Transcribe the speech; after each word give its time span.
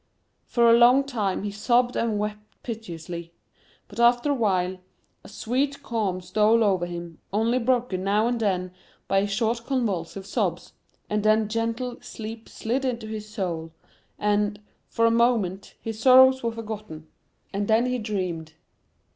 For 0.47 0.67
a 0.67 0.73
long 0.79 1.03
time 1.03 1.43
he 1.43 1.51
sobbed 1.51 1.95
and 1.95 2.17
wept 2.17 2.63
piteously,—but 2.63 3.99
after 3.99 4.31
a 4.31 4.33
while 4.33 4.79
a 5.23 5.29
sweet 5.29 5.83
calm 5.83 6.21
stole 6.21 6.63
over 6.63 6.87
him, 6.87 7.19
only 7.31 7.59
broken 7.59 8.03
now 8.03 8.25
and 8.25 8.39
then 8.39 8.71
by 9.07 9.27
short 9.27 9.61
convulsive 9.67 10.25
sobs, 10.25 10.73
and 11.07 11.21
then 11.21 11.47
gentle 11.47 12.01
"sleep 12.01 12.49
slid 12.49 12.83
into 12.83 13.05
his 13.05 13.29
soul," 13.29 13.73
and, 14.17 14.59
for 14.89 15.05
a 15.05 15.11
moment, 15.11 15.75
his 15.79 15.99
sorrows 15.99 16.41
were 16.41 16.51
forgotten. 16.51 17.05
And 17.53 17.67
then 17.67 17.85
he 17.85 17.99
dreamed. 17.99 18.53